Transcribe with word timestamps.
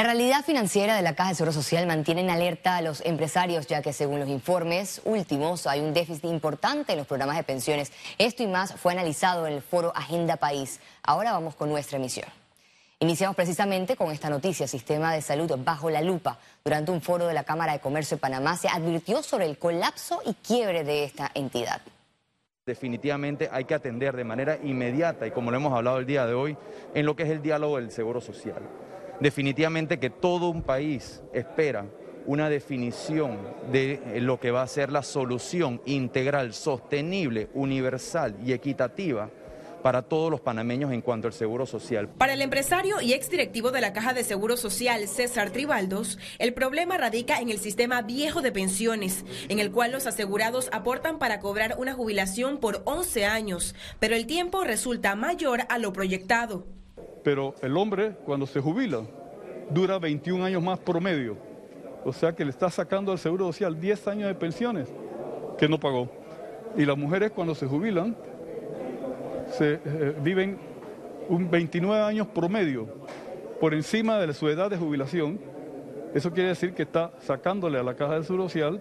La 0.00 0.06
realidad 0.06 0.42
financiera 0.42 0.96
de 0.96 1.02
la 1.02 1.14
Caja 1.14 1.28
de 1.28 1.34
Seguro 1.34 1.52
Social 1.52 1.86
mantiene 1.86 2.22
en 2.22 2.30
alerta 2.30 2.78
a 2.78 2.80
los 2.80 3.02
empresarios, 3.04 3.66
ya 3.66 3.82
que 3.82 3.92
según 3.92 4.18
los 4.18 4.30
informes 4.30 5.02
últimos 5.04 5.66
hay 5.66 5.80
un 5.80 5.92
déficit 5.92 6.24
importante 6.24 6.92
en 6.92 6.98
los 6.98 7.06
programas 7.06 7.36
de 7.36 7.42
pensiones. 7.42 7.92
Esto 8.16 8.42
y 8.42 8.46
más 8.46 8.72
fue 8.76 8.92
analizado 8.92 9.46
en 9.46 9.52
el 9.52 9.60
foro 9.60 9.92
Agenda 9.94 10.38
País. 10.38 10.80
Ahora 11.02 11.32
vamos 11.32 11.54
con 11.54 11.68
nuestra 11.68 11.98
emisión. 11.98 12.26
Iniciamos 13.00 13.36
precisamente 13.36 13.94
con 13.94 14.10
esta 14.10 14.30
noticia, 14.30 14.66
Sistema 14.66 15.12
de 15.12 15.20
Salud 15.20 15.52
bajo 15.62 15.90
la 15.90 16.00
lupa. 16.00 16.38
Durante 16.64 16.92
un 16.92 17.02
foro 17.02 17.26
de 17.26 17.34
la 17.34 17.44
Cámara 17.44 17.74
de 17.74 17.80
Comercio 17.80 18.16
de 18.16 18.22
Panamá 18.22 18.56
se 18.56 18.68
advirtió 18.68 19.22
sobre 19.22 19.44
el 19.44 19.58
colapso 19.58 20.22
y 20.24 20.32
quiebre 20.32 20.82
de 20.82 21.04
esta 21.04 21.30
entidad. 21.34 21.82
Definitivamente 22.64 23.50
hay 23.52 23.66
que 23.66 23.74
atender 23.74 24.16
de 24.16 24.24
manera 24.24 24.56
inmediata 24.62 25.26
y 25.26 25.30
como 25.30 25.50
lo 25.50 25.58
hemos 25.58 25.74
hablado 25.74 25.98
el 25.98 26.06
día 26.06 26.24
de 26.24 26.32
hoy, 26.32 26.56
en 26.94 27.04
lo 27.04 27.14
que 27.14 27.24
es 27.24 27.28
el 27.28 27.42
diálogo 27.42 27.76
del 27.76 27.90
Seguro 27.90 28.22
Social 28.22 28.62
definitivamente 29.20 29.98
que 29.98 30.10
todo 30.10 30.48
un 30.48 30.62
país 30.62 31.22
espera 31.32 31.86
una 32.26 32.48
definición 32.48 33.38
de 33.72 34.20
lo 34.20 34.38
que 34.38 34.50
va 34.50 34.62
a 34.62 34.66
ser 34.66 34.92
la 34.92 35.02
solución 35.02 35.80
integral, 35.86 36.52
sostenible, 36.52 37.48
universal 37.54 38.36
y 38.44 38.52
equitativa 38.52 39.30
para 39.82 40.02
todos 40.02 40.30
los 40.30 40.40
panameños 40.40 40.92
en 40.92 41.00
cuanto 41.00 41.26
al 41.26 41.32
seguro 41.32 41.64
social. 41.64 42.08
Para 42.08 42.34
el 42.34 42.42
empresario 42.42 43.00
y 43.00 43.14
exdirectivo 43.14 43.70
de 43.70 43.80
la 43.80 43.92
Caja 43.94 44.12
de 44.12 44.24
Seguro 44.24 44.58
Social, 44.58 45.08
César 45.08 45.50
Tribaldos, 45.50 46.18
el 46.38 46.52
problema 46.52 46.98
radica 46.98 47.40
en 47.40 47.48
el 47.48 47.58
sistema 47.58 48.02
viejo 48.02 48.42
de 48.42 48.52
pensiones, 48.52 49.24
en 49.48 49.58
el 49.58 49.72
cual 49.72 49.92
los 49.92 50.06
asegurados 50.06 50.68
aportan 50.72 51.18
para 51.18 51.40
cobrar 51.40 51.76
una 51.78 51.94
jubilación 51.94 52.58
por 52.58 52.82
11 52.84 53.24
años, 53.24 53.74
pero 53.98 54.14
el 54.14 54.26
tiempo 54.26 54.64
resulta 54.64 55.14
mayor 55.14 55.62
a 55.68 55.78
lo 55.78 55.92
proyectado 55.92 56.66
pero 57.22 57.54
el 57.62 57.76
hombre 57.76 58.12
cuando 58.24 58.46
se 58.46 58.60
jubila 58.60 59.02
dura 59.70 59.98
21 59.98 60.44
años 60.44 60.62
más 60.62 60.78
promedio. 60.78 61.36
O 62.04 62.12
sea 62.12 62.34
que 62.34 62.44
le 62.44 62.50
está 62.50 62.70
sacando 62.70 63.12
al 63.12 63.18
Seguro 63.18 63.46
Social 63.46 63.78
10 63.78 64.08
años 64.08 64.28
de 64.28 64.34
pensiones 64.34 64.88
que 65.58 65.68
no 65.68 65.78
pagó. 65.78 66.08
Y 66.76 66.84
las 66.84 66.96
mujeres 66.96 67.30
cuando 67.32 67.54
se 67.54 67.66
jubilan 67.66 68.16
se, 69.52 69.74
eh, 69.84 70.14
viven 70.22 70.58
un 71.28 71.50
29 71.50 72.02
años 72.02 72.26
promedio 72.28 72.88
por 73.60 73.74
encima 73.74 74.18
de 74.18 74.32
su 74.32 74.48
edad 74.48 74.70
de 74.70 74.76
jubilación. 74.76 75.38
Eso 76.14 76.32
quiere 76.32 76.48
decir 76.50 76.74
que 76.74 76.82
está 76.82 77.12
sacándole 77.20 77.78
a 77.78 77.82
la 77.82 77.94
Caja 77.94 78.14
del 78.14 78.24
Seguro 78.24 78.44
Social 78.44 78.80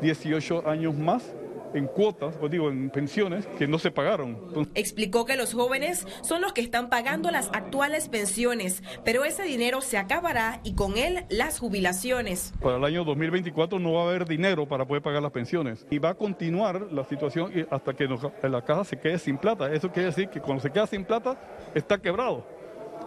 18 0.00 0.68
años 0.68 0.94
más 0.96 1.32
en 1.74 1.86
cuotas, 1.86 2.36
digo, 2.50 2.70
en 2.70 2.90
pensiones 2.90 3.46
que 3.58 3.66
no 3.66 3.78
se 3.78 3.90
pagaron. 3.90 4.38
Explicó 4.74 5.24
que 5.24 5.36
los 5.36 5.54
jóvenes 5.54 6.06
son 6.22 6.42
los 6.42 6.52
que 6.52 6.60
están 6.60 6.88
pagando 6.88 7.30
las 7.30 7.48
actuales 7.52 8.08
pensiones, 8.08 8.82
pero 9.04 9.24
ese 9.24 9.42
dinero 9.44 9.80
se 9.80 9.98
acabará 9.98 10.60
y 10.64 10.74
con 10.74 10.96
él 10.96 11.24
las 11.28 11.58
jubilaciones. 11.58 12.52
Para 12.60 12.76
el 12.76 12.84
año 12.84 13.04
2024 13.04 13.78
no 13.78 13.94
va 13.94 14.02
a 14.02 14.08
haber 14.08 14.26
dinero 14.26 14.66
para 14.66 14.86
poder 14.86 15.02
pagar 15.02 15.22
las 15.22 15.32
pensiones 15.32 15.86
y 15.90 15.98
va 15.98 16.10
a 16.10 16.14
continuar 16.14 16.92
la 16.92 17.04
situación 17.04 17.52
hasta 17.70 17.94
que 17.94 18.08
la 18.42 18.64
caja 18.64 18.84
se 18.84 18.98
quede 18.98 19.18
sin 19.18 19.38
plata. 19.38 19.72
Eso 19.72 19.90
quiere 19.90 20.06
decir 20.06 20.28
que 20.28 20.40
cuando 20.40 20.62
se 20.62 20.70
queda 20.70 20.86
sin 20.86 21.04
plata 21.04 21.38
está 21.74 21.98
quebrado 21.98 22.46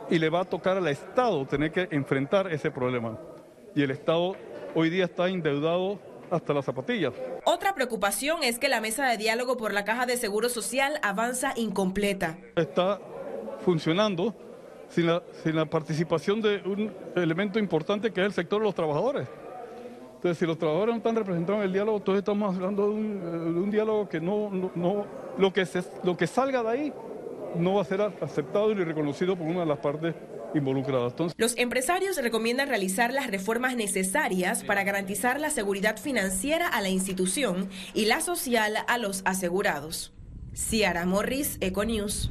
y 0.10 0.20
le 0.20 0.30
va 0.30 0.42
a 0.42 0.46
tocar 0.46 0.78
al 0.78 0.88
Estado 0.88 1.46
tener 1.46 1.72
que 1.72 1.88
enfrentar 1.92 2.52
ese 2.52 2.72
problema. 2.72 3.18
Y 3.76 3.82
el 3.84 3.92
Estado 3.92 4.36
hoy 4.76 4.90
día 4.90 5.06
está 5.06 5.30
endeudado 5.30 6.00
hasta 6.32 6.54
las 6.54 6.66
zapatillas. 6.66 7.14
Otra 7.44 7.76
preocupación 7.76 8.44
es 8.44 8.58
que 8.58 8.70
la 8.70 8.82
mesa 8.82 9.08
de 9.08 9.18
diálogo 9.18 9.58
por 9.58 9.74
la 9.74 9.86
Caja 9.86 10.06
de 10.06 10.18
Seguro 10.18 10.50
Social 10.50 11.00
avanza 11.04 11.54
incompleta. 11.56 12.38
Está 12.56 13.00
funcionando 13.64 14.34
sin 14.90 15.08
la, 15.08 15.22
sin 15.44 15.56
la 15.56 15.66
participación 15.66 16.42
de 16.42 16.62
un 16.66 16.92
elemento 17.16 17.60
importante 17.60 18.12
que 18.12 18.22
es 18.22 18.28
el 18.28 18.34
sector 18.34 18.60
de 18.62 18.66
los 18.66 18.76
trabajadores. 18.76 19.28
Entonces, 20.16 20.38
si 20.38 20.46
los 20.46 20.58
trabajadores 20.58 20.94
no 20.94 20.98
están 20.98 21.16
representados 21.16 21.62
en 21.62 21.66
el 21.66 21.74
diálogo, 21.74 21.98
entonces 21.98 22.20
estamos 22.20 22.56
hablando 22.56 22.90
de 22.90 22.94
un, 22.94 23.72
diálogo 23.72 24.08
que 24.08 24.22
no, 24.22 24.52
no, 24.76 25.06
lo, 25.38 25.52
que 25.52 25.66
se, 25.66 25.84
lo 26.04 26.16
que 26.16 26.28
salga 26.28 26.62
de 26.62 26.70
ahí 26.70 26.94
no 27.56 27.76
va 27.76 27.82
a 27.82 27.86
ser 27.86 28.02
aceptado 28.02 28.74
ni 28.74 28.84
reconocido 28.84 29.36
por 29.36 29.48
una 29.48 29.62
de 29.62 29.66
las 29.66 29.80
partes 29.80 30.14
involucradas. 30.54 31.14
Los 31.38 31.58
empresarios 31.58 32.18
recomiendan 32.18 32.70
realizar 32.70 33.14
las 33.14 33.28
reformas 33.28 33.76
necesarias 33.76 34.64
para 34.64 34.84
garantizar 34.84 35.40
la 35.40 35.50
seguridad 35.50 35.98
financiera 35.98 36.68
a 36.68 36.82
la 36.82 36.90
institución 36.90 37.70
y 37.94 38.06
la 38.06 38.22
social 38.22 38.78
a 38.88 38.98
los 38.98 39.22
asegurados. 39.26 40.14
Ciara 40.54 41.06
Morris, 41.06 41.58
Econews. 41.62 42.30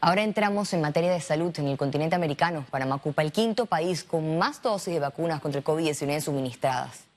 Ahora 0.00 0.22
entramos 0.22 0.74
en 0.74 0.82
materia 0.82 1.10
de 1.10 1.20
salud 1.20 1.50
en 1.58 1.66
el 1.66 1.78
continente 1.78 2.14
americano. 2.14 2.66
Panamá 2.70 2.96
ocupa 2.96 3.22
el 3.22 3.32
quinto 3.32 3.64
país 3.64 4.04
con 4.04 4.36
más 4.36 4.60
dosis 4.60 4.92
de 4.92 5.00
vacunas 5.00 5.40
contra 5.40 5.60
el 5.60 5.64
COVID-19 5.64 6.20
suministradas. 6.20 7.13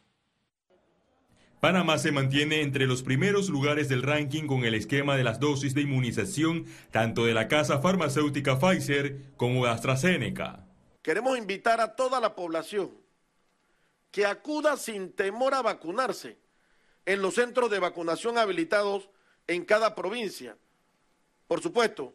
Panamá 1.60 1.98
se 1.98 2.12
mantiene 2.12 2.62
entre 2.62 2.86
los 2.86 3.02
primeros 3.02 3.50
lugares 3.50 3.90
del 3.90 4.04
ranking 4.04 4.46
con 4.46 4.64
el 4.64 4.76
esquema 4.76 5.18
de 5.18 5.24
las 5.24 5.40
dosis 5.40 5.74
de 5.74 5.82
inmunización 5.82 6.68
tanto 6.92 7.26
de 7.26 7.34
la 7.34 7.48
casa 7.48 7.80
farmacéutica 7.80 8.60
Pfizer 8.60 9.34
como 9.38 9.66
de 9.66 9.72
AstraZeneca. 9.72 10.68
Queremos 11.02 11.36
invitar 11.36 11.82
a 11.82 11.96
toda 11.96 12.20
la 12.20 12.36
población 12.36 12.92
que 14.12 14.28
acuda 14.28 14.78
sin 14.78 15.12
temor 15.14 15.56
a 15.56 15.64
vacunarse 15.64 16.38
en 17.08 17.24
los 17.24 17.34
centros 17.34 17.72
de 17.72 17.80
vacunación 17.80 18.38
habilitados 18.38 19.10
en 19.48 19.66
cada 19.66 19.96
provincia. 19.96 20.56
Por 21.48 21.64
supuesto, 21.64 22.14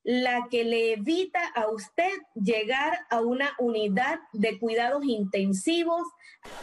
la 0.04 0.48
que 0.50 0.64
le 0.64 0.94
evita 0.94 1.40
a 1.56 1.68
usted 1.68 2.12
llegar 2.34 3.00
a 3.10 3.22
una 3.22 3.52
unidad 3.60 4.20
de 4.34 4.58
cuidados 4.58 5.04
intensivos. 5.06 6.04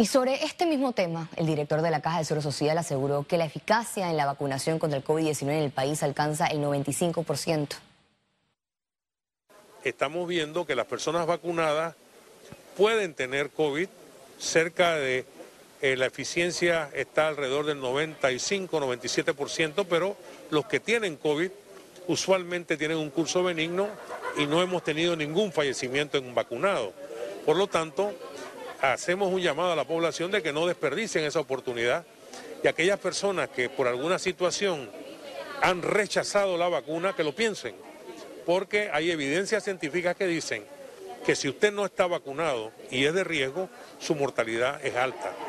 Y 0.00 0.06
sobre 0.06 0.44
este 0.44 0.64
mismo 0.64 0.92
tema, 0.92 1.28
el 1.34 1.46
director 1.46 1.82
de 1.82 1.90
la 1.90 2.00
Caja 2.00 2.18
de 2.18 2.24
Seguro 2.24 2.40
Social 2.40 2.78
aseguró 2.78 3.24
que 3.24 3.36
la 3.36 3.46
eficacia 3.46 4.08
en 4.08 4.16
la 4.16 4.26
vacunación 4.26 4.78
contra 4.78 4.96
el 4.96 5.04
COVID-19 5.04 5.42
en 5.42 5.64
el 5.64 5.72
país 5.72 6.04
alcanza 6.04 6.46
el 6.46 6.60
95%. 6.60 7.70
Estamos 9.82 10.28
viendo 10.28 10.66
que 10.66 10.76
las 10.76 10.86
personas 10.86 11.26
vacunadas 11.26 11.96
pueden 12.76 13.12
tener 13.12 13.50
COVID 13.50 13.88
cerca 14.38 14.94
de 14.94 15.26
eh, 15.82 15.96
la 15.96 16.06
eficiencia 16.06 16.90
está 16.94 17.26
alrededor 17.26 17.66
del 17.66 17.80
95-97%, 17.80 19.84
pero 19.90 20.16
los 20.50 20.64
que 20.66 20.78
tienen 20.78 21.16
COVID 21.16 21.50
usualmente 22.06 22.76
tienen 22.76 22.98
un 22.98 23.10
curso 23.10 23.42
benigno 23.42 23.88
y 24.36 24.46
no 24.46 24.62
hemos 24.62 24.84
tenido 24.84 25.16
ningún 25.16 25.50
fallecimiento 25.50 26.18
en 26.18 26.26
un 26.26 26.36
vacunado. 26.36 26.92
Por 27.44 27.56
lo 27.56 27.66
tanto, 27.66 28.14
hacemos 28.80 29.32
un 29.32 29.40
llamado 29.40 29.72
a 29.72 29.76
la 29.76 29.84
población 29.84 30.30
de 30.30 30.42
que 30.42 30.52
no 30.52 30.66
desperdicien 30.66 31.24
esa 31.24 31.40
oportunidad 31.40 32.04
y 32.62 32.68
aquellas 32.68 32.98
personas 32.98 33.48
que 33.48 33.68
por 33.68 33.88
alguna 33.88 34.18
situación 34.18 34.90
han 35.60 35.82
rechazado 35.82 36.56
la 36.56 36.68
vacuna, 36.68 37.14
que 37.14 37.24
lo 37.24 37.34
piensen, 37.34 37.74
porque 38.46 38.90
hay 38.92 39.10
evidencias 39.10 39.64
científicas 39.64 40.16
que 40.16 40.26
dicen 40.26 40.64
que 41.24 41.34
si 41.34 41.48
usted 41.48 41.72
no 41.72 41.84
está 41.84 42.06
vacunado 42.06 42.72
y 42.90 43.04
es 43.04 43.14
de 43.14 43.24
riesgo, 43.24 43.68
su 43.98 44.14
mortalidad 44.14 44.84
es 44.84 44.96
alta. 44.96 45.47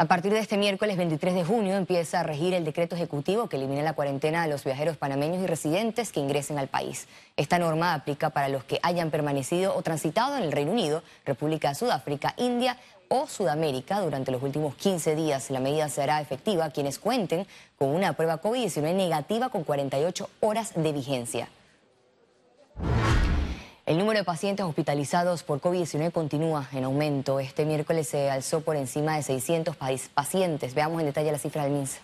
A 0.00 0.04
partir 0.04 0.32
de 0.32 0.38
este 0.38 0.56
miércoles 0.56 0.96
23 0.96 1.34
de 1.34 1.44
junio 1.44 1.74
empieza 1.74 2.20
a 2.20 2.22
regir 2.22 2.54
el 2.54 2.64
decreto 2.64 2.94
ejecutivo 2.94 3.48
que 3.48 3.56
elimina 3.56 3.82
la 3.82 3.94
cuarentena 3.94 4.44
a 4.44 4.46
los 4.46 4.62
viajeros 4.62 4.96
panameños 4.96 5.42
y 5.42 5.48
residentes 5.48 6.12
que 6.12 6.20
ingresen 6.20 6.56
al 6.56 6.68
país. 6.68 7.08
Esta 7.36 7.58
norma 7.58 7.94
aplica 7.94 8.30
para 8.30 8.48
los 8.48 8.62
que 8.62 8.78
hayan 8.84 9.10
permanecido 9.10 9.74
o 9.74 9.82
transitado 9.82 10.36
en 10.36 10.44
el 10.44 10.52
Reino 10.52 10.70
Unido, 10.70 11.02
República 11.26 11.70
de 11.70 11.74
Sudáfrica, 11.74 12.32
India 12.36 12.76
o 13.08 13.26
Sudamérica 13.26 13.98
durante 13.98 14.30
los 14.30 14.40
últimos 14.40 14.76
15 14.76 15.16
días. 15.16 15.50
La 15.50 15.58
medida 15.58 15.88
será 15.88 16.20
efectiva 16.20 16.66
a 16.66 16.70
quienes 16.70 17.00
cuenten 17.00 17.48
con 17.76 17.88
una 17.88 18.12
prueba 18.12 18.40
COVID-19 18.40 18.94
negativa 18.94 19.48
con 19.48 19.64
48 19.64 20.30
horas 20.38 20.74
de 20.76 20.92
vigencia. 20.92 21.48
El 23.88 23.96
número 23.96 24.18
de 24.18 24.24
pacientes 24.24 24.66
hospitalizados 24.66 25.44
por 25.44 25.62
COVID-19 25.62 26.12
continúa 26.12 26.68
en 26.72 26.84
aumento. 26.84 27.40
Este 27.40 27.64
miércoles 27.64 28.06
se 28.06 28.28
alzó 28.28 28.60
por 28.60 28.76
encima 28.76 29.16
de 29.16 29.22
600 29.22 29.74
pacientes. 30.12 30.74
Veamos 30.74 31.00
en 31.00 31.06
detalle 31.06 31.32
la 31.32 31.38
cifra 31.38 31.64
del 31.64 31.72
MINSA. 31.72 32.00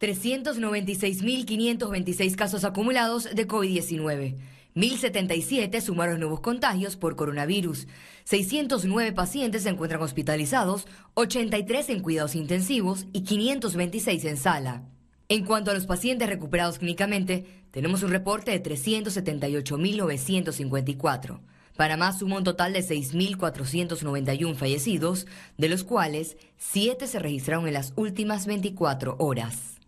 396.526 0.00 2.34
casos 2.34 2.64
acumulados 2.64 3.24
de 3.24 3.46
COVID-19. 3.46 4.36
1.077 4.74 5.82
sumaron 5.82 6.18
nuevos 6.18 6.40
contagios 6.40 6.96
por 6.96 7.14
coronavirus. 7.14 7.86
609 8.24 9.12
pacientes 9.12 9.64
se 9.64 9.68
encuentran 9.68 10.00
hospitalizados, 10.00 10.86
83 11.12 11.90
en 11.90 12.00
cuidados 12.00 12.34
intensivos 12.34 13.04
y 13.12 13.24
526 13.24 14.24
en 14.24 14.38
sala. 14.38 14.82
En 15.28 15.44
cuanto 15.44 15.70
a 15.70 15.74
los 15.74 15.84
pacientes 15.84 16.26
recuperados 16.26 16.78
clínicamente, 16.78 17.63
tenemos 17.74 18.02
un 18.04 18.12
reporte 18.12 18.52
de 18.52 18.62
378.954. 18.62 21.40
Panamá 21.76 22.12
suma 22.12 22.36
un 22.36 22.44
total 22.44 22.72
de 22.72 22.84
6.491 22.84 24.54
fallecidos, 24.54 25.26
de 25.58 25.68
los 25.68 25.82
cuales 25.82 26.36
7 26.56 27.08
se 27.08 27.18
registraron 27.18 27.66
en 27.66 27.74
las 27.74 27.92
últimas 27.96 28.46
24 28.46 29.16
horas. 29.18 29.80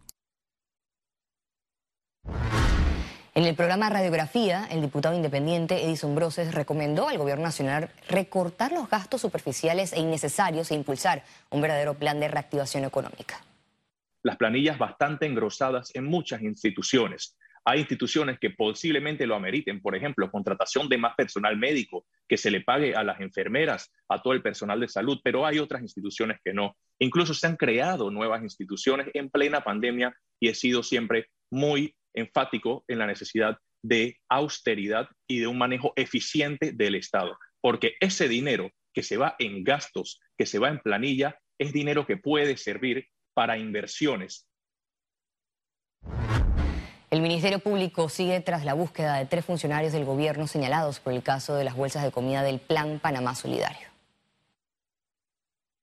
En 3.37 3.45
el 3.45 3.55
programa 3.55 3.89
Radiografía, 3.89 4.67
el 4.69 4.81
diputado 4.81 5.15
independiente 5.15 5.85
Edison 5.85 6.17
Broses 6.17 6.57
recomendó 6.57 7.07
al 7.07 7.19
gobierno 7.19 7.45
nacional 7.45 7.91
recortar 8.09 8.73
los 8.73 8.91
gastos 8.91 9.21
superficiales 9.21 9.93
e 9.93 10.01
innecesarios 10.01 10.73
e 10.73 10.75
impulsar 10.75 11.23
un 11.51 11.61
verdadero 11.61 11.95
plan 11.95 12.19
de 12.19 12.27
reactivación 12.27 12.85
económica 12.85 13.45
las 14.27 14.37
planillas 14.37 14.77
bastante 14.77 15.25
engrosadas 15.25 15.95
en 15.95 16.05
muchas 16.05 16.43
instituciones. 16.43 17.37
Hay 17.69 17.81
instituciones 17.81 18.39
que 18.39 18.51
posiblemente 18.51 19.27
lo 19.27 19.35
ameriten, 19.35 19.83
por 19.83 19.97
ejemplo, 19.97 20.31
contratación 20.31 20.89
de 20.89 20.99
más 20.99 21.17
personal 21.17 21.57
médico, 21.57 22.07
que 22.29 22.37
se 22.37 22.53
le 22.53 22.61
pague 22.61 22.95
a 22.95 23.03
las 23.03 23.21
enfermeras, 23.21 23.93
a 24.09 24.23
todo 24.23 24.35
el 24.35 24.43
personal 24.43 24.79
de 24.79 24.87
salud, 24.87 25.19
pero 25.25 25.45
hay 25.45 25.59
otras 25.59 25.83
instituciones 25.83 26.39
que 26.45 26.55
no. 26.55 26.77
Incluso 27.01 27.35
se 27.35 27.45
han 27.49 27.57
creado 27.57 28.13
nuevas 28.13 28.41
instituciones 28.45 29.09
en 29.15 29.31
plena 29.31 29.63
pandemia 29.63 30.15
y 30.39 30.49
he 30.49 30.55
sido 30.55 30.85
siempre 30.85 31.27
muy 31.51 31.97
enfático 32.15 32.85
en 32.87 33.01
la 33.01 33.07
necesidad 33.09 33.59
de 33.83 34.17
austeridad 34.29 35.09
y 35.29 35.41
de 35.41 35.49
un 35.49 35.59
manejo 35.59 35.93
eficiente 35.97 36.71
del 36.71 36.95
Estado, 36.95 37.37
porque 37.61 37.95
ese 37.99 38.29
dinero 38.29 38.71
que 38.95 39.03
se 39.03 39.17
va 39.17 39.35
en 39.41 39.65
gastos, 39.65 40.21
que 40.39 40.47
se 40.47 40.61
va 40.61 40.69
en 40.69 40.79
planilla, 40.79 41.37
es 41.59 41.73
dinero 41.73 42.07
que 42.07 42.17
puede 42.17 42.57
servir 42.57 43.09
para 43.35 43.59
inversiones. 43.59 44.49
El 47.17 47.23
Ministerio 47.23 47.61
Público 47.61 48.11
sigue 48.11 48.43
tras 48.43 48.67
la 48.67 48.75
búsqueda 48.75 49.17
de 49.17 49.25
tres 49.25 49.43
funcionarios 49.43 49.95
del 49.95 50.05
gobierno 50.05 50.47
señalados 50.47 51.01
por 51.01 51.15
el 51.15 51.23
caso 51.23 51.55
de 51.55 51.65
las 51.65 51.75
bolsas 51.75 52.03
de 52.03 52.11
comida 52.11 52.43
del 52.43 52.59
Plan 52.59 53.01
Panamá 53.03 53.35
Solidario. 53.35 53.89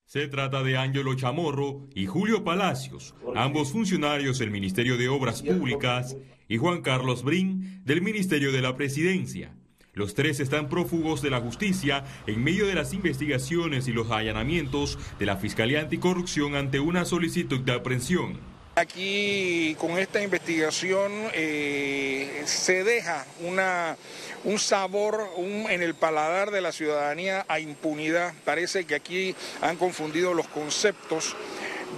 Se 0.06 0.27
trata 0.27 0.62
de 0.62 0.77
Ángelo 0.77 1.15
Chamorro 1.15 1.88
y 1.95 2.06
Julio 2.06 2.44
Palacios, 2.44 3.15
ambos 3.35 3.71
funcionarios 3.71 4.38
del 4.38 4.51
Ministerio 4.51 4.95
de 4.95 5.09
Obras 5.09 5.41
Públicas, 5.41 6.15
y 6.47 6.57
Juan 6.57 6.83
Carlos 6.83 7.24
Brin 7.24 7.81
del 7.83 8.03
Ministerio 8.03 8.51
de 8.51 8.62
la 8.62 8.77
Presidencia. 8.77 9.56
Los 9.94 10.13
tres 10.13 10.39
están 10.39 10.69
prófugos 10.69 11.24
de 11.24 11.31
la 11.31 11.41
justicia 11.41 12.03
en 12.27 12.44
medio 12.44 12.68
de 12.68 12.75
las 12.75 12.94
investigaciones 12.94 13.88
y 13.88 13.91
los 13.91 14.12
allanamientos 14.12 15.00
de 15.18 15.25
la 15.25 15.38
Fiscalía 15.38 15.79
Anticorrupción 15.79 16.53
ante 16.53 16.79
una 16.79 17.06
solicitud 17.06 17.62
de 17.62 17.71
aprehensión. 17.71 18.52
Aquí 18.75 19.75
con 19.80 20.00
esta 20.00 20.24
investigación 20.24 21.12
eh, 21.34 22.42
se 22.46 22.84
deja 22.84 23.24
una, 23.42 23.96
un 24.46 24.58
sabor 24.58 25.30
en 25.38 25.84
el 25.84 25.94
paladar 25.94 26.50
de 26.50 26.62
la 26.62 26.72
ciudadanía 26.72 27.46
a 27.48 27.60
impunidad. 27.60 28.34
Parece 28.46 28.86
que 28.86 28.96
aquí 28.96 29.36
han 29.62 29.78
confundido 29.78 30.34
los 30.34 30.48
conceptos 30.48 31.36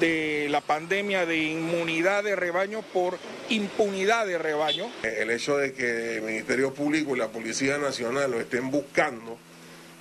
de 0.02 0.48
la 0.50 0.60
pandemia 0.60 1.26
de 1.26 1.38
inmunidad 1.38 2.26
de 2.26 2.36
rebaño 2.36 2.82
por 2.82 3.18
impunidad 3.48 4.28
de 4.28 4.38
rebaño. 4.38 4.92
El 5.04 5.32
hecho 5.32 5.56
de 5.56 5.74
que 5.74 6.18
el 6.18 6.24
Ministerio 6.24 6.74
Público 6.74 7.16
y 7.16 7.20
la 7.20 7.30
Policía 7.30 7.78
Nacional 7.78 8.32
lo 8.32 8.42
estén 8.42 8.70
buscando 8.70 9.38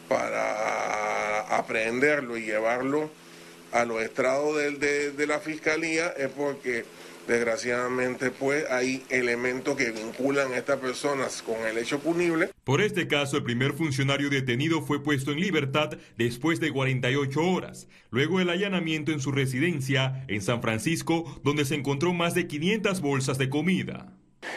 para 0.08 1.56
aprehenderlo 1.56 2.36
y 2.36 2.46
llevarlo 2.46 3.10
a 3.74 3.84
los 3.84 4.00
estrados 4.00 4.56
de, 4.56 5.26
la 5.26 5.40
Fiscalía 5.40 6.08
es 6.16 6.28
porque 6.28 6.84
Desgraciadamente, 7.26 8.30
pues 8.30 8.66
hay 8.70 9.02
elementos 9.08 9.78
que 9.78 9.92
vinculan 9.92 10.52
a 10.52 10.58
estas 10.58 10.78
personas 10.78 11.40
con 11.40 11.56
el 11.66 11.78
hecho 11.78 11.98
punible. 11.98 12.50
Por 12.64 12.82
este 12.82 13.08
caso, 13.08 13.38
el 13.38 13.44
primer 13.44 13.72
funcionario 13.72 14.28
detenido 14.28 14.82
fue 14.82 15.02
puesto 15.02 15.32
en 15.32 15.40
libertad 15.40 15.96
después 16.18 16.60
de 16.60 16.70
48 16.70 17.40
horas, 17.40 17.88
luego 18.10 18.40
del 18.40 18.50
allanamiento 18.50 19.10
en 19.10 19.20
su 19.20 19.32
residencia 19.32 20.26
en 20.28 20.42
San 20.42 20.60
Francisco, 20.60 21.40
donde 21.42 21.64
se 21.64 21.76
encontró 21.76 22.12
más 22.12 22.34
de 22.34 22.46
500 22.46 23.00
bolsas 23.00 23.38
de 23.38 23.48
comida. 23.48 24.12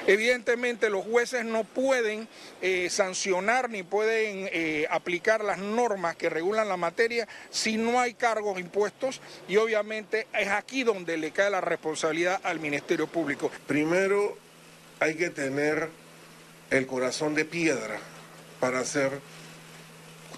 Evidentemente 0.06 0.90
los 0.90 1.06
jueces 1.06 1.46
no 1.46 1.64
pueden 1.64 2.28
eh, 2.62 2.90
sancionar 2.90 3.70
ni 3.70 3.84
pueden 3.84 4.50
eh, 4.52 4.88
aplicar 4.90 5.44
las 5.44 5.58
normas 5.58 6.16
que 6.16 6.30
regulan 6.30 6.68
la 6.68 6.78
materia 6.78 7.28
si 7.50 7.78
no 7.78 8.00
hay 8.00 8.14
cargos 8.14 8.60
impuestos 8.60 9.22
y 9.48 9.58
obviamente 9.58 10.28
es 10.34 10.50
aquí 10.50 10.84
donde 10.84 11.18
le 11.18 11.32
cae 11.32 11.50
la 11.50 11.62
responsabilidad 11.62 12.40
al 12.44 12.60
Ministerio 12.60 13.08
Público. 13.08 13.52
Primero 13.66 14.38
hay 15.00 15.16
que 15.16 15.30
tener 15.30 15.90
el 16.70 16.86
corazón 16.88 17.36
de 17.36 17.46
piedra 17.46 18.00
para 18.60 18.80
hacer 18.80 19.12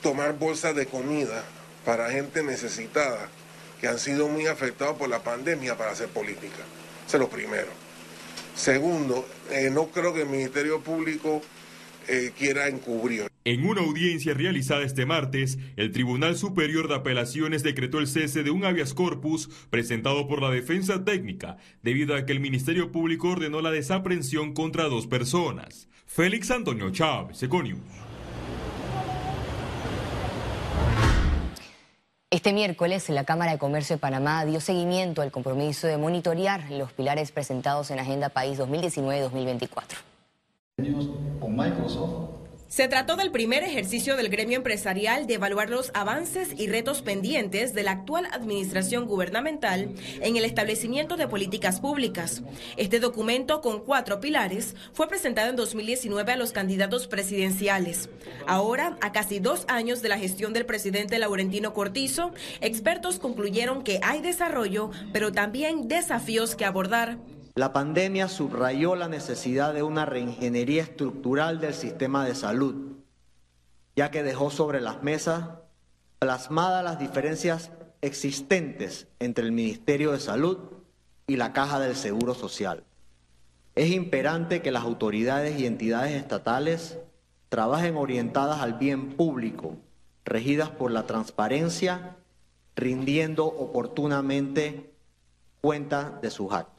tomar 0.01 0.33
bolsas 0.33 0.75
de 0.75 0.85
comida 0.85 1.43
para 1.85 2.09
gente 2.11 2.43
necesitada 2.43 3.29
que 3.79 3.87
han 3.87 3.99
sido 3.99 4.27
muy 4.27 4.47
afectados 4.47 4.97
por 4.97 5.09
la 5.09 5.19
pandemia 5.19 5.77
para 5.77 5.91
hacer 5.91 6.09
política. 6.09 6.63
Eso 7.07 7.17
es 7.17 7.21
lo 7.21 7.29
primero. 7.29 7.88
Segundo, 8.59 9.25
eh, 9.51 9.69
no 9.71 9.87
creo 9.87 10.13
que 10.13 10.23
el 10.23 10.27
Ministerio 10.27 10.81
Público 10.81 11.41
eh, 12.09 12.33
quiera 12.37 12.67
encubrir. 12.67 13.27
En 13.45 13.65
una 13.65 13.79
audiencia 13.79 14.33
realizada 14.33 14.83
este 14.83 15.05
martes, 15.05 15.57
el 15.77 15.93
Tribunal 15.93 16.35
Superior 16.35 16.89
de 16.89 16.95
Apelaciones 16.95 17.63
decretó 17.63 17.99
el 17.99 18.07
cese 18.07 18.43
de 18.43 18.51
un 18.51 18.65
habeas 18.65 18.93
corpus 18.93 19.49
presentado 19.69 20.27
por 20.27 20.41
la 20.41 20.49
defensa 20.49 21.05
técnica, 21.05 21.55
debido 21.83 22.17
a 22.17 22.25
que 22.25 22.33
el 22.33 22.41
Ministerio 22.41 22.91
Público 22.91 23.29
ordenó 23.29 23.61
la 23.61 23.71
desaprensión 23.71 24.53
contra 24.53 24.89
dos 24.89 25.07
personas. 25.07 25.87
Félix 26.05 26.51
Antonio 26.51 26.89
Chávez, 26.89 27.41
Econius. 27.41 27.79
Este 32.31 32.53
miércoles, 32.53 33.09
la 33.09 33.24
Cámara 33.24 33.53
de 33.53 33.57
Comercio 33.57 33.95
de 33.95 34.00
Panamá 34.00 34.45
dio 34.45 34.62
seguimiento 34.62 35.24
al 35.24 35.31
compromiso 35.31 35.88
de 35.88 35.98
monitorear 35.98 36.69
los 36.69 36.93
pilares 36.93 37.31
presentados 37.31 37.89
en 37.89 37.98
Agenda 37.98 38.29
País 38.29 38.59
2019-2024. 38.59 39.98
Con 41.39 41.55
Microsoft 41.57 42.38
Se 42.69 42.88
trató 42.88 43.15
del 43.15 43.31
primer 43.31 43.63
ejercicio 43.63 44.15
del 44.15 44.29
gremio 44.29 44.55
empresarial 44.57 45.25
de 45.25 45.33
evaluar 45.33 45.71
los 45.71 45.89
avances 45.95 46.49
y 46.55 46.67
retos 46.67 47.01
pendientes 47.01 47.73
de 47.73 47.81
la 47.81 47.93
actual 47.93 48.27
administración 48.31 49.07
gubernamental 49.07 49.89
en 50.21 50.38
el 50.38 50.45
establecimiento 50.45 51.17
de 51.17 51.27
políticas 51.27 51.79
públicas. 51.79 52.43
Este 52.77 52.99
documento, 52.99 53.61
con 53.61 53.83
cuatro 53.83 54.19
pilares, 54.19 54.75
fue 54.93 55.07
presentado 55.07 55.49
en 55.49 55.55
2019 55.55 56.31
a 56.31 56.38
los 56.38 56.51
candidatos 56.51 57.07
presidenciales. 57.07 58.07
Ahora, 58.45 58.97
a 59.01 59.11
casi 59.13 59.39
dos 59.39 59.65
años 59.67 60.03
de 60.03 60.09
la 60.09 60.19
gestión 60.19 60.53
del 60.53 60.67
presidente 60.67 61.17
Laurentino 61.17 61.73
Cortizo, 61.73 62.33
expertos 62.61 63.17
concluyeron 63.17 63.83
que 63.83 63.99
hay 64.03 64.21
desarrollo, 64.21 64.91
pero 65.11 65.31
también 65.31 65.88
desafíos 65.88 66.55
que 66.55 66.65
abordar. 66.65 67.17
La 67.59 67.73
pandemia 67.73 68.29
subrayó 68.29 68.95
la 68.95 69.09
necesidad 69.09 69.73
de 69.73 69.83
una 69.83 70.05
reingeniería 70.05 70.81
estructural 70.81 71.59
del 71.59 71.73
sistema 71.73 72.23
de 72.23 72.33
salud, 72.33 72.93
ya 73.97 74.11
que 74.11 74.23
dejó 74.23 74.49
sobre 74.49 74.79
las 74.79 75.03
mesas 75.03 75.43
plasmadas 76.19 76.85
las 76.85 76.99
diferencias 76.99 77.71
existentes 77.99 79.09
entre 79.19 79.43
el 79.43 79.51
Ministerio 79.51 80.13
de 80.13 80.21
Salud 80.21 80.57
y 81.27 81.35
la 81.35 81.51
Caja 81.51 81.81
del 81.81 81.97
Seguro 81.97 82.33
Social. 82.33 82.85
Es 83.75 83.91
imperante 83.91 84.61
que 84.61 84.71
las 84.71 84.85
autoridades 84.85 85.59
y 85.59 85.65
entidades 85.65 86.13
estatales 86.13 86.97
trabajen 87.49 87.97
orientadas 87.97 88.61
al 88.61 88.75
bien 88.75 89.17
público, 89.17 89.75
regidas 90.23 90.69
por 90.69 90.91
la 90.91 91.05
transparencia, 91.05 92.15
rindiendo 92.77 93.47
oportunamente 93.47 94.93
cuenta 95.59 96.19
de 96.21 96.31
sus 96.31 96.53
actos. 96.53 96.78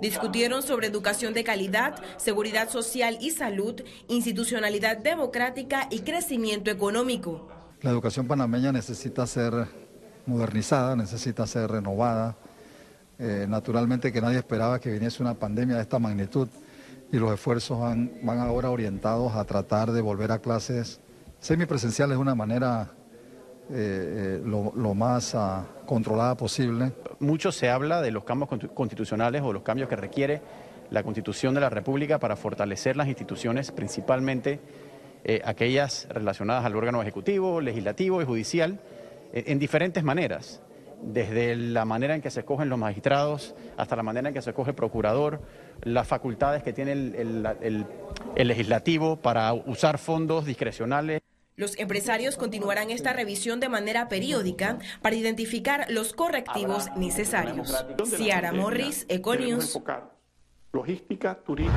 Discutieron 0.00 0.62
sobre 0.62 0.86
educación 0.86 1.34
de 1.34 1.44
calidad, 1.44 2.00
seguridad 2.16 2.70
social 2.70 3.18
y 3.20 3.30
salud, 3.30 3.82
institucionalidad 4.08 4.98
democrática 4.98 5.88
y 5.90 6.00
crecimiento 6.00 6.70
económico. 6.70 7.48
La 7.82 7.90
educación 7.90 8.26
panameña 8.26 8.72
necesita 8.72 9.26
ser 9.26 9.52
modernizada, 10.26 10.94
necesita 10.96 11.46
ser 11.46 11.70
renovada. 11.70 12.36
Eh, 13.18 13.46
naturalmente 13.48 14.12
que 14.12 14.20
nadie 14.20 14.38
esperaba 14.38 14.78
que 14.78 14.90
viniese 14.90 15.22
una 15.22 15.34
pandemia 15.34 15.76
de 15.76 15.82
esta 15.82 15.98
magnitud 15.98 16.48
y 17.10 17.16
los 17.16 17.32
esfuerzos 17.32 17.80
van, 17.80 18.12
van 18.22 18.38
ahora 18.38 18.70
orientados 18.70 19.34
a 19.34 19.44
tratar 19.44 19.90
de 19.90 20.00
volver 20.00 20.30
a 20.30 20.38
clases 20.38 21.00
semipresenciales 21.40 22.16
de 22.16 22.22
una 22.22 22.34
manera 22.34 22.92
eh, 23.70 24.40
eh, 24.40 24.42
lo, 24.46 24.94
más 24.94 25.34
ah, 25.34 25.66
controlada 25.84 26.34
posible. 26.36 26.92
Mucho 27.18 27.52
se 27.52 27.68
habla 27.68 28.00
de 28.00 28.10
los 28.10 28.24
cambios 28.24 28.48
constitucionales 28.72 29.42
o 29.42 29.52
los 29.52 29.62
cambios 29.62 29.90
que 29.90 29.96
requiere 29.96 30.40
la 30.90 31.02
Constitución 31.02 31.54
de 31.54 31.60
la 31.60 31.68
República 31.68 32.18
para 32.18 32.34
fortalecer 32.34 32.96
las 32.96 33.08
instituciones, 33.08 33.70
principalmente 33.70 34.60
eh, 35.22 35.42
aquellas 35.44 36.08
relacionadas 36.08 36.64
al 36.64 36.76
órgano 36.76 37.02
ejecutivo, 37.02 37.60
legislativo 37.60 38.22
y 38.22 38.24
judicial, 38.24 38.80
en 39.34 39.58
diferentes 39.58 40.02
maneras, 40.02 40.62
desde 41.02 41.54
la 41.54 41.84
manera 41.84 42.14
en 42.14 42.22
que 42.22 42.30
se 42.30 42.40
escogen 42.40 42.70
los 42.70 42.78
magistrados 42.78 43.54
hasta 43.76 43.94
la 43.94 44.02
manera 44.02 44.28
en 44.28 44.34
que 44.34 44.40
se 44.40 44.48
escoge 44.48 44.70
el 44.70 44.76
procurador, 44.76 45.42
las 45.82 46.08
facultades 46.08 46.62
que 46.62 46.72
tiene 46.72 46.92
el 46.92 47.86
legislativo 48.36 49.16
para 49.16 49.52
usar 49.52 49.98
fondos 49.98 50.46
discrecionales. 50.46 51.20
Los 51.58 51.76
empresarios 51.76 52.36
continuarán 52.36 52.90
esta 52.90 53.12
revisión 53.12 53.58
de 53.58 53.68
manera 53.68 54.08
periódica 54.08 54.78
para 55.02 55.16
identificar 55.16 55.86
los 55.90 56.12
correctivos 56.12 56.86
necesarios. 56.96 57.84
Ciara 58.16 58.52
Morris, 58.52 59.04
Econius. 59.08 59.76
Logística, 60.72 61.34
turismo. 61.44 61.72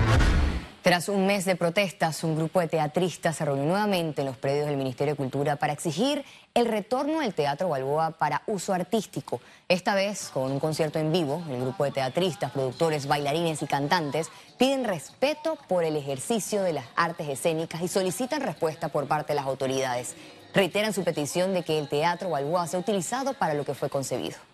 Tras 0.81 1.09
un 1.09 1.27
mes 1.27 1.45
de 1.45 1.55
protestas, 1.55 2.23
un 2.23 2.35
grupo 2.35 2.59
de 2.59 2.67
teatristas 2.67 3.35
se 3.35 3.45
reunió 3.45 3.65
nuevamente 3.65 4.21
en 4.21 4.25
los 4.25 4.35
predios 4.35 4.65
del 4.65 4.77
Ministerio 4.77 5.13
de 5.13 5.17
Cultura 5.17 5.55
para 5.57 5.73
exigir 5.73 6.25
el 6.55 6.65
retorno 6.65 7.19
del 7.19 7.35
Teatro 7.35 7.69
Balboa 7.69 8.17
para 8.17 8.41
uso 8.47 8.73
artístico. 8.73 9.41
Esta 9.69 9.93
vez 9.93 10.31
con 10.33 10.51
un 10.51 10.59
concierto 10.59 10.97
en 10.97 11.11
vivo, 11.11 11.43
el 11.51 11.61
grupo 11.61 11.83
de 11.83 11.91
teatristas, 11.91 12.49
productores, 12.49 13.05
bailarines 13.05 13.61
y 13.61 13.67
cantantes 13.67 14.31
piden 14.57 14.83
respeto 14.83 15.55
por 15.67 15.83
el 15.83 15.95
ejercicio 15.95 16.63
de 16.63 16.73
las 16.73 16.85
artes 16.95 17.29
escénicas 17.29 17.83
y 17.83 17.87
solicitan 17.87 18.41
respuesta 18.41 18.89
por 18.89 19.07
parte 19.07 19.33
de 19.33 19.35
las 19.35 19.45
autoridades. 19.45 20.15
Reiteran 20.51 20.93
su 20.93 21.03
petición 21.03 21.53
de 21.53 21.61
que 21.61 21.77
el 21.77 21.89
Teatro 21.89 22.31
Balboa 22.31 22.65
sea 22.65 22.79
utilizado 22.79 23.35
para 23.35 23.53
lo 23.53 23.65
que 23.65 23.75
fue 23.75 23.91
concebido. 23.91 24.50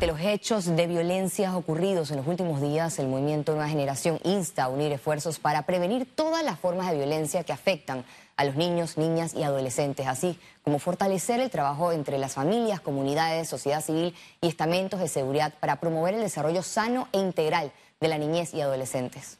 Ante 0.00 0.12
los 0.12 0.20
hechos 0.22 0.64
de 0.64 0.86
violencia 0.86 1.54
ocurridos 1.54 2.10
en 2.10 2.16
los 2.16 2.26
últimos 2.26 2.62
días, 2.62 2.98
el 2.98 3.06
movimiento 3.06 3.52
Nueva 3.52 3.68
Generación 3.68 4.18
insta 4.24 4.64
a 4.64 4.68
unir 4.70 4.90
esfuerzos 4.92 5.38
para 5.38 5.66
prevenir 5.66 6.08
todas 6.14 6.42
las 6.42 6.58
formas 6.58 6.90
de 6.90 6.96
violencia 6.96 7.44
que 7.44 7.52
afectan 7.52 8.06
a 8.38 8.46
los 8.46 8.56
niños, 8.56 8.96
niñas 8.96 9.34
y 9.34 9.42
adolescentes, 9.42 10.06
así 10.06 10.38
como 10.64 10.78
fortalecer 10.78 11.38
el 11.40 11.50
trabajo 11.50 11.92
entre 11.92 12.16
las 12.16 12.32
familias, 12.32 12.80
comunidades, 12.80 13.50
sociedad 13.50 13.84
civil 13.84 14.14
y 14.40 14.48
estamentos 14.48 15.00
de 15.00 15.08
seguridad 15.08 15.52
para 15.60 15.76
promover 15.80 16.14
el 16.14 16.22
desarrollo 16.22 16.62
sano 16.62 17.08
e 17.12 17.18
integral 17.18 17.70
de 18.00 18.08
la 18.08 18.16
niñez 18.16 18.54
y 18.54 18.62
adolescentes. 18.62 19.39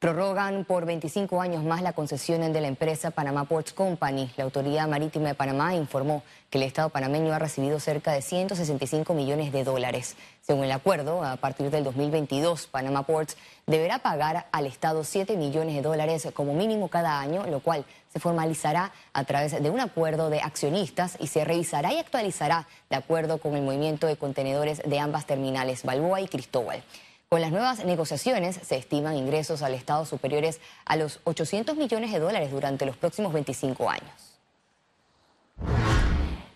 Prorrogan 0.00 0.64
por 0.64 0.86
25 0.86 1.42
años 1.42 1.62
más 1.62 1.82
la 1.82 1.92
concesión 1.92 2.50
de 2.54 2.60
la 2.62 2.68
empresa 2.68 3.10
Panama 3.10 3.44
Ports 3.44 3.74
Company. 3.74 4.30
La 4.38 4.44
Autoridad 4.44 4.88
Marítima 4.88 5.28
de 5.28 5.34
Panamá 5.34 5.74
informó 5.74 6.22
que 6.48 6.56
el 6.56 6.64
Estado 6.64 6.88
panameño 6.88 7.34
ha 7.34 7.38
recibido 7.38 7.78
cerca 7.80 8.12
de 8.12 8.22
165 8.22 9.12
millones 9.12 9.52
de 9.52 9.62
dólares. 9.62 10.16
Según 10.40 10.64
el 10.64 10.72
acuerdo, 10.72 11.22
a 11.22 11.36
partir 11.36 11.70
del 11.70 11.84
2022, 11.84 12.66
Panama 12.68 13.02
Ports 13.02 13.36
deberá 13.66 13.98
pagar 13.98 14.46
al 14.52 14.64
Estado 14.64 15.04
7 15.04 15.36
millones 15.36 15.74
de 15.74 15.82
dólares 15.82 16.26
como 16.32 16.54
mínimo 16.54 16.88
cada 16.88 17.20
año, 17.20 17.46
lo 17.46 17.60
cual 17.60 17.84
se 18.10 18.20
formalizará 18.20 18.92
a 19.12 19.24
través 19.24 19.62
de 19.62 19.68
un 19.68 19.80
acuerdo 19.80 20.30
de 20.30 20.40
accionistas 20.40 21.18
y 21.20 21.26
se 21.26 21.44
revisará 21.44 21.92
y 21.92 21.98
actualizará 21.98 22.66
de 22.88 22.96
acuerdo 22.96 23.36
con 23.36 23.54
el 23.54 23.62
movimiento 23.62 24.06
de 24.06 24.16
contenedores 24.16 24.80
de 24.82 24.98
ambas 24.98 25.26
terminales, 25.26 25.84
Balboa 25.84 26.22
y 26.22 26.26
Cristóbal. 26.26 26.82
Con 27.32 27.42
las 27.42 27.52
nuevas 27.52 27.84
negociaciones 27.84 28.58
se 28.60 28.74
estiman 28.74 29.16
ingresos 29.16 29.62
al 29.62 29.72
Estado 29.74 30.04
superiores 30.04 30.58
a 30.84 30.96
los 30.96 31.20
800 31.22 31.76
millones 31.76 32.10
de 32.10 32.18
dólares 32.18 32.50
durante 32.50 32.84
los 32.84 32.96
próximos 32.96 33.32
25 33.32 33.88
años. 33.88 34.40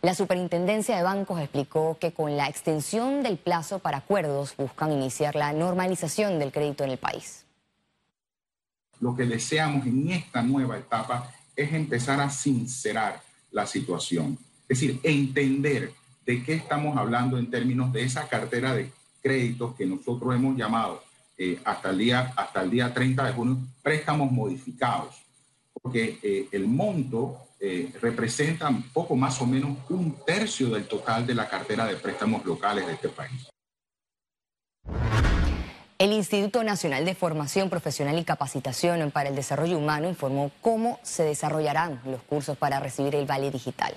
La 0.02 0.16
Superintendencia 0.16 0.96
de 0.96 1.04
Bancos 1.04 1.38
explicó 1.38 1.96
que 2.00 2.10
con 2.10 2.36
la 2.36 2.48
extensión 2.48 3.22
del 3.22 3.38
plazo 3.38 3.78
para 3.78 3.98
acuerdos 3.98 4.56
buscan 4.56 4.90
iniciar 4.90 5.36
la 5.36 5.52
normalización 5.52 6.40
del 6.40 6.50
crédito 6.50 6.82
en 6.82 6.90
el 6.90 6.98
país. 6.98 7.44
Lo 8.98 9.14
que 9.14 9.26
deseamos 9.26 9.86
en 9.86 10.10
esta 10.10 10.42
nueva 10.42 10.76
etapa 10.76 11.32
es 11.54 11.72
empezar 11.72 12.20
a 12.20 12.30
sincerar 12.30 13.22
la 13.52 13.68
situación, 13.68 14.36
es 14.68 14.80
decir, 14.80 14.98
entender 15.04 15.92
de 16.26 16.42
qué 16.42 16.54
estamos 16.54 16.96
hablando 16.96 17.38
en 17.38 17.48
términos 17.48 17.92
de 17.92 18.02
esa 18.02 18.26
cartera 18.26 18.74
de 18.74 18.90
créditos 19.24 19.74
que 19.74 19.86
nosotros 19.86 20.34
hemos 20.34 20.54
llamado 20.54 21.02
eh, 21.38 21.58
hasta, 21.64 21.90
el 21.90 21.98
día, 21.98 22.32
hasta 22.36 22.62
el 22.62 22.70
día 22.70 22.92
30 22.92 23.24
de 23.24 23.32
junio 23.32 23.56
préstamos 23.82 24.30
modificados, 24.30 25.14
porque 25.72 26.18
eh, 26.22 26.48
el 26.52 26.68
monto 26.68 27.38
eh, 27.58 27.90
representa 28.02 28.70
poco 28.92 29.16
más 29.16 29.40
o 29.40 29.46
menos 29.46 29.78
un 29.88 30.14
tercio 30.26 30.68
del 30.68 30.86
total 30.86 31.26
de 31.26 31.34
la 31.34 31.48
cartera 31.48 31.86
de 31.86 31.96
préstamos 31.96 32.44
locales 32.44 32.86
de 32.86 32.92
este 32.92 33.08
país. 33.08 33.48
El 35.96 36.12
Instituto 36.12 36.62
Nacional 36.62 37.06
de 37.06 37.14
Formación 37.14 37.70
Profesional 37.70 38.18
y 38.18 38.24
Capacitación 38.24 39.10
para 39.10 39.30
el 39.30 39.34
Desarrollo 39.34 39.78
Humano 39.78 40.06
informó 40.06 40.50
cómo 40.60 41.00
se 41.02 41.24
desarrollarán 41.24 42.02
los 42.04 42.20
cursos 42.22 42.58
para 42.58 42.78
recibir 42.78 43.14
el 43.14 43.24
Vale 43.24 43.50
Digital. 43.50 43.94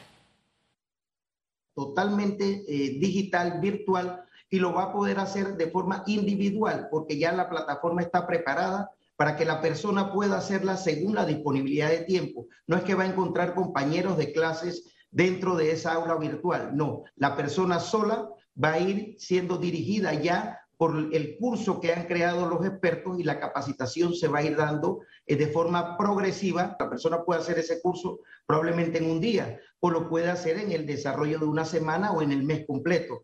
Totalmente 1.76 2.64
digital, 3.00 3.60
virtual, 3.60 4.24
y 4.50 4.60
lo 4.60 4.74
va 4.74 4.84
a 4.84 4.94
poder 4.94 5.20
hacer 5.20 5.58
de 5.58 5.70
forma 5.70 6.04
individual 6.08 6.88
porque 6.90 7.18
ya 7.18 7.32
la 7.32 7.50
plataforma 7.50 8.02
está 8.02 8.26
preparada 8.26 8.92
para 9.16 9.36
que 9.36 9.46
la 9.46 9.62
persona 9.62 10.14
pueda 10.14 10.38
hacerla 10.38 10.78
según 10.78 11.16
la 11.16 11.26
disponibilidad 11.26 11.90
de 11.90 12.04
tiempo. 12.04 12.48
No 12.68 12.78
es 12.78 12.84
que 12.84 12.96
va 12.96 13.04
a 13.04 13.08
encontrar 13.08 13.56
compañeros 13.56 14.18
de 14.18 14.32
clases 14.32 14.86
dentro 15.12 15.56
de 15.56 15.72
esa 15.72 15.94
aula 15.94 16.16
virtual, 16.16 16.76
no, 16.76 17.04
la 17.16 17.36
persona 17.36 17.80
sola 17.80 18.30
va 18.62 18.74
a 18.74 18.80
ir 18.80 19.16
siendo 19.18 19.58
dirigida 19.58 20.14
ya 20.14 20.60
por 20.78 21.10
el 21.12 21.38
curso 21.40 21.80
que 21.80 21.92
han 21.92 22.06
creado 22.06 22.48
los 22.48 22.64
expertos 22.66 23.20
y 23.20 23.24
la 23.24 23.40
capacitación 23.40 24.14
se 24.14 24.28
va 24.28 24.40
a 24.40 24.44
ir 24.44 24.56
dando 24.56 25.00
eh, 25.26 25.36
de 25.36 25.48
forma 25.48 25.98
progresiva. 25.98 26.76
La 26.80 26.88
persona 26.88 27.24
puede 27.24 27.42
hacer 27.42 27.58
ese 27.58 27.82
curso 27.82 28.20
probablemente 28.46 29.00
en 29.00 29.10
un 29.10 29.20
día 29.20 29.60
o 29.80 29.90
lo 29.90 30.08
puede 30.08 30.30
hacer 30.30 30.60
en 30.60 30.72
el 30.72 30.86
desarrollo 30.86 31.40
de 31.40 31.46
una 31.46 31.66
semana 31.66 32.12
o 32.12 32.22
en 32.22 32.32
el 32.32 32.44
mes 32.44 32.66
completo. 32.68 33.24